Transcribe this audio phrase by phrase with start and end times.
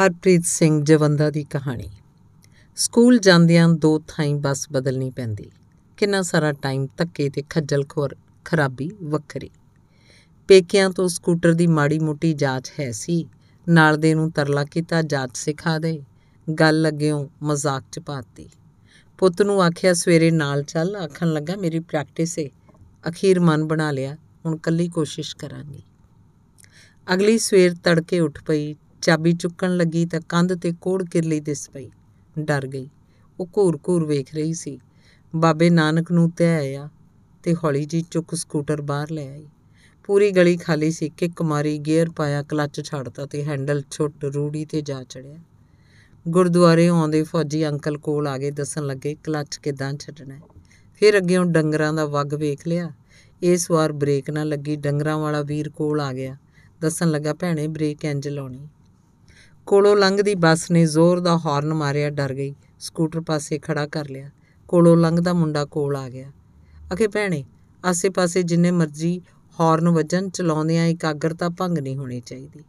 [0.00, 1.88] ਹਰਪ੍ਰੀਤ ਸਿੰਘ ਜਵੰਦਾ ਦੀ ਕਹਾਣੀ।
[2.76, 5.50] ਸਕੂਲ ਜਾਂਦਿਆਂ ਦੋ ਥਾਈਂ ਬੱਸ ਬਦਲਣੀ ਪੈਂਦੀ।
[5.96, 9.50] ਕਿੰਨਾ ਸਾਰਾ ਟਾਈਮ ਧੱਕੇ ਤੇ ਖੱਜਲ ਖੁਰ ਖਰਾਬੀ ਵੱਖਰੀ।
[10.48, 13.26] ਪੇਕਿਆਂ ਤੋਂ ਸਕੂਟਰ ਦੀ ਮਾੜੀ ਮੋਟੀ ਜਾਂਚ ਹੈ ਸੀ।
[13.68, 16.02] ਨਾਲ ਦੇ ਨੂੰ ਤਰਲਾ ਕੀਤਾ ਜਾਂਚ ਸਿਖਾ ਦੇ।
[16.58, 18.48] ਗੱਲ ਲੱਗਿਓ ਮਜ਼ਾਕ ਚ ਪਾਤੀ।
[19.18, 22.50] ਪੁੱਤ ਨੂੰ ਆਖਿਆ ਸਵੇਰੇ ਨਾਲ ਚੱਲ, ਆਖਣ ਲੱਗਾ ਮੇਰੀ ਪ੍ਰੈਕਟਿਸ ਏ।
[23.08, 25.82] ਅਖੀਰ ਮਨ ਬਣਾ ਲਿਆ, ਹੁਣ ਕੱਲੀ ਕੋਸ਼ਿਸ਼ ਕਰਾਂਗੀ।
[27.14, 31.90] ਅਗਲੀ ਸਵੇਰ ਤੜਕੇ ਉੱਠ ਪਈ ਚਾਬੀ ਚੁੱਕਣ ਲੱਗੀ ਤਾਂ ਕੰਧ ਤੇ ਕੋੜ ਕਿਰਲੀ ਦਿਸ ਪਈ।
[32.38, 32.88] ਡਰ ਗਈ।
[33.40, 34.78] ਉਹ ਘੂਰ-ਘੂਰ ਵੇਖ ਰਹੀ ਸੀ।
[35.36, 36.88] ਬਾਬੇ ਨਾਨਕ ਨੂੰ ਤੇ ਆਇਆ
[37.42, 39.46] ਤੇ ਹੌਲੀ ਜੀ ਚੁੱਕ ਸਕੂਟਰ ਬਾਹਰ ਲੈ ਆਈ।
[40.04, 44.80] ਪੂਰੀ ਗਲੀ ਖਾਲੀ ਸੀ। ਕਿੱਕ ਮਾਰੀ ਗੇਅਰ ਪਾਇਆ ਕਲੱਚ ਛੱਡਤਾ ਤੇ ਹੈਂਡਲ ਛੁੱਟ ਰੂੜੀ ਤੇ
[44.80, 45.38] ਜਾ ਚੜਿਆ।
[46.28, 50.38] ਗੁਰਦੁਆਰੇ ਆਉਂਦੇ ਫੌਜੀ ਅੰਕਲ ਕੋਲ ਆ ਗਏ ਦੱਸਣ ਲੱਗੇ, ਕਲੱਚ ਕਿਦਾਂ ਛੱਡਣਾ
[51.00, 52.90] ਫਿਰ ਅੱਗੇੋਂ ਡੰਗਰਾਂ ਦਾ ਵਗ ਵੇਖ ਲਿਆ।
[53.42, 56.36] ਇਸ ਵਾਰ ਬ੍ਰੇਕ ਨਾ ਲੱਗੀ। ਡੰਗਰਾਂ ਵਾਲਾ ਵੀਰ ਕੋਲ ਆ ਗਿਆ।
[56.80, 58.68] ਦੱਸਣ ਲੱਗਾ, ਭੈਣੇ, ਬ੍ਰੇਕ ਇੰਜ ਲਾਉਣੀ
[59.66, 64.30] ਕੋਲੋਂ ਲੰਘਦੀ ਬੱਸ ਨੇ ਜ਼ੋਰ ਦਾ ਹਾਰਨ ਮਾਰਿਆ, ਡਰ ਗਈ। ਸਕੂਟਰ ਪਾਸੇ ਖੜਾ ਕਰ ਲਿਆ।
[64.68, 66.32] ਕੋਲੋਂ ਲੰਘਦਾ ਮੁੰਡਾ ਕੋਲ ਆ ਗਿਆ।
[66.94, 67.44] ਅਖੇ ਭੈਣੇ,
[67.84, 69.20] ਆਸੇ-ਪਾਸੇ ਜਿੰਨੇ ਮਰਜ਼ੀ
[69.60, 72.60] ਹਾਰਨ ਵੱਜਣ, ਚਲਾਉਂਦਿਆਂ ਇਕਾਗਰਤਾ ਭੰਗ ਨਹੀਂ ਹੋਣੀ ਚਾਹੀਦੀ।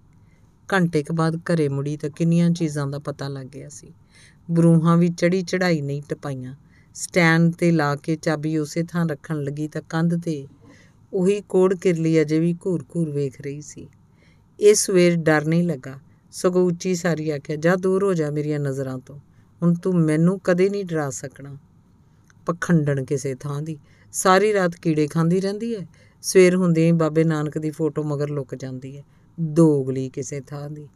[0.74, 3.94] ਘੰਟੇ ਕੁ ਬਾਅਦ ਘਰੇ ਮੁੜੀ ਤਾਂ ਕਿੰਨੀਆਂ ਚੀਜ਼ਾਂ ਦਾ ਪਤਾ ਲੱਗ ਗਿਆ ਸੀ।
[4.52, 6.56] ਬਰੂਹਾਂ ਵੀ ਚੜੀ ਚੜਾਈ ਨਹੀਂ ਟਪਾਈਆਂ।
[6.94, 10.48] ਸਟੈਂਡ ਤੇ ਲਾ ਕੇ ਚਾਬੀ ਉਸੇ ਥਾਂ ਰੱਖਣ ਲੱਗੀ ਤਾਂ ਕੰਧ ਤੇ
[11.14, 13.88] ਉਹੀ ਕੋੜ ਕਿਰਲੀ ਅਜੇ ਵੀ ਘੂਰ-ਘੂਰ ਵੇਖ ਰਹੀ ਸੀ।
[14.60, 16.00] ਇਸ ਵੇਰ ਡਰ ਨਹੀਂ ਲੱਗਾ।
[16.36, 19.20] ਸਗੋਂ ਉੱਚੀ ਸਾਰੀ ਆਖਿਆ, ਜਾ ਦੂਰ ਹੋ ਜਾ ਮੇਰੀਆਂ ਨਜ਼ਰਾਂ ਤੋਂ।
[19.64, 21.58] ਹੁਣ ਤੂੰ ਮੈਨੂੰ ਕਦੇ ਨਹੀਂ ਡਰਾ ਸਕਣਾ।
[22.46, 23.78] ਪਖੰਡਣ ਕਿਸੇ ਥਾਂ ਦੀ।
[24.12, 25.88] ਸਾਰੀ ਰਾਤ ਕੀੜੇ ਖਾਂਦੀ ਰਹਿੰਦੀ ਹੈ
[26.22, 29.04] ਸਵੇਰ ਹੁੰਦੇ ਹੀ ਬਾਬੇ ਨਾਨਕ ਦੀ ਫੋਟੋ ਮਗਰ ਲੁਕ ਜਾਂਦੀ ਹੈ
[29.40, 30.88] ਦੋਗਲੀ ਕਿਸੇ ਥਾਂ ਦੀ।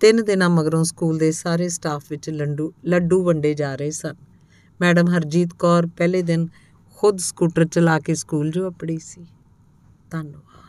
[0.00, 4.14] ਤਿੰਨ ਦਿਨਾਂ ਮਗਰੋਂ ਸਕੂਲ ਦੇ ਸਾਰੇ ਸਟਾਫ ਵਿੱਚ ਲੰਡੂ, ਲੱਡੂ ਵੰਡੇ ਜਾ ਰਹੇ ਸਨ।
[4.80, 6.48] ਮੈਡਮ ਹਰਜੀਤ ਕੌਰ ਪਹਿਲੇ ਦਿਨ
[6.96, 9.26] ਖੁਦ ਸਕੂਟਰ ਚਲਾ ਕੇ ਸਕੂਲ ਜੋ ਆਪੜੀ ਸੀ।
[10.10, 10.65] ਧੰਨਵਾਦ।